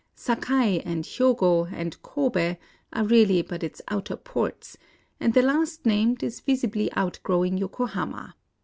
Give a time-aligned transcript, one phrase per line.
[0.15, 2.57] Sakai, and Hyogo, and Kobe
[2.91, 4.75] are really but its outer ports;
[5.19, 8.33] and the last named is visibly outgrowing Yokohama.